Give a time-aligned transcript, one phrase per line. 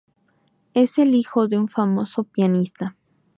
[0.73, 2.95] Es el hijo de un famoso pianista.